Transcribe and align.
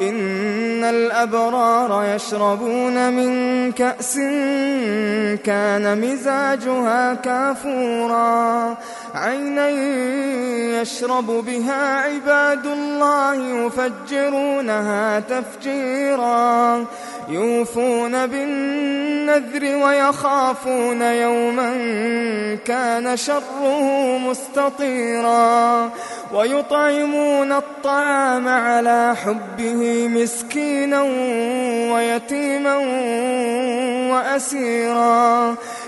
إن 0.00 0.84
الأبرار 0.84 2.14
يشربون 2.14 3.12
من 3.12 3.72
كأس 3.72 4.16
كان 5.44 6.00
مزاجها 6.00 7.14
كافورا. 7.14 8.76
عينا 9.14 9.68
يشرب 10.80 11.26
بها 11.26 12.00
عباد 12.00 12.66
الله 12.66 13.34
يفجرونها 13.34 15.20
تفجيرا 15.20 16.84
يوفون 17.28 18.26
بالنذر 18.26 19.76
ويخافون 19.76 21.02
يوما 21.02 21.74
كان 22.64 23.16
شره 23.16 24.18
مستطيرا 24.18 25.90
ويطعمون 26.34 27.52
الطعام 27.52 28.48
على 28.48 29.16
حبه 29.24 30.08
مسكينا 30.08 31.02
ويتيما 31.92 32.76
وأسيرا. 34.12 35.54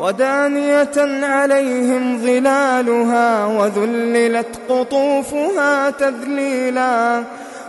ودانية 0.00 1.26
عليهم 1.26 2.18
ظلالها 2.18 3.46
وذللت 3.46 4.58
قطوفها 4.68 5.90
تذليلا 5.90 7.24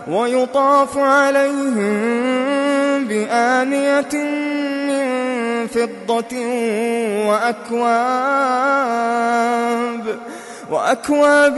ويطاف 0.08 0.98
عليهم 0.98 1.92
بآنية 3.04 4.14
من 4.88 5.06
فضة 5.66 6.36
وأكواب 7.28 7.92
وأكواب 10.70 11.56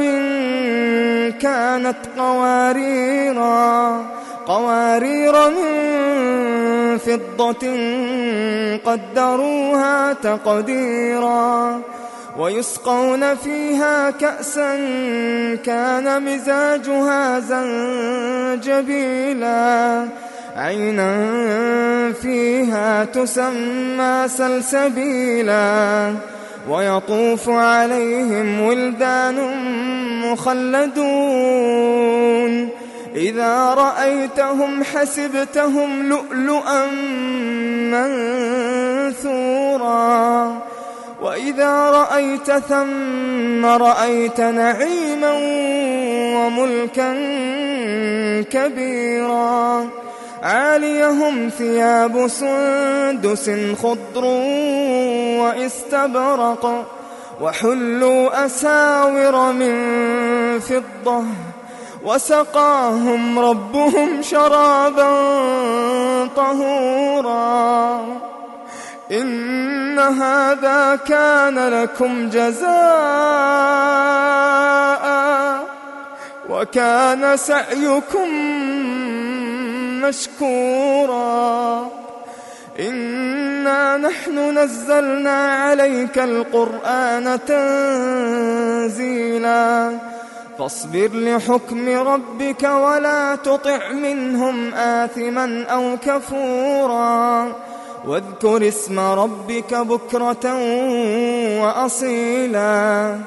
كانت 1.40 1.96
قواريرا 2.18 4.02
قوارير 4.46 5.50
من 5.50 5.93
فضة 7.06 7.66
قدروها 8.84 10.12
تقديرا 10.12 11.80
ويسقون 12.38 13.34
فيها 13.34 14.10
كأسا 14.10 14.76
كان 15.64 16.22
مزاجها 16.22 17.40
زنجبيلا 18.60 20.08
عينا 20.56 21.32
فيها 22.12 23.04
تسمى 23.04 24.28
سلسبيلا 24.28 26.12
ويطوف 26.68 27.48
عليهم 27.48 28.60
ولدان 28.60 29.36
مخلدون 30.24 32.04
إذا 33.14 33.74
رأيتهم 33.74 34.84
حسبتهم 34.84 36.08
لؤلؤا 36.08 36.86
منثورا. 39.14 40.58
وإذا 41.22 41.90
رأيت 41.90 42.50
ثم 42.50 43.66
رأيت 43.66 44.40
نعيما 44.40 45.32
وملكا 46.36 47.12
كبيرا. 48.42 49.88
عاليهم 50.42 51.50
ثياب 51.58 52.28
سندس 52.28 53.50
خضر 53.82 54.24
واستبرق 55.40 56.86
وحلوا 57.40 58.46
أساور 58.46 59.52
من 59.52 59.74
فضة. 60.60 61.24
وسقاهم 62.04 63.38
ربهم 63.38 64.22
شرابا 64.22 65.10
طهورا. 66.36 68.00
إن 69.12 69.98
هذا 69.98 70.96
كان 70.96 71.68
لكم 71.68 72.28
جزاء 72.28 72.74
وكان 76.50 77.36
سعيكم 77.36 78.28
مشكورا. 80.02 81.88
إنا 82.80 83.96
نحن 83.96 84.58
نزلنا 84.58 85.54
عليك 85.54 86.18
القرآن 86.18 87.38
تنزيلا. 88.88 89.92
فاصبر 90.58 91.10
لحكم 91.12 91.88
ربك 91.88 92.62
ولا 92.62 93.36
تطع 93.36 93.92
منهم 93.92 94.74
آثما 94.74 95.64
أو 95.64 95.96
كفورا 96.06 97.52
واذكر 98.06 98.68
اسم 98.68 99.00
ربك 99.00 99.74
بكرة 99.74 100.54
وأصيلا 101.62 103.18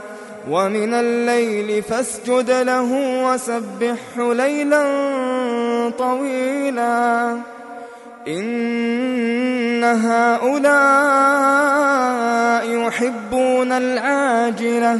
ومن 0.50 0.94
الليل 0.94 1.83
فاسجد 1.83 2.51
له 2.51 2.91
وسبحه 3.25 4.33
ليلا 4.33 4.83
طويلا 5.97 7.38
إن 8.27 9.83
هؤلاء 9.83 11.27
يحبون 12.88 13.71
العاجلة 13.71 15.00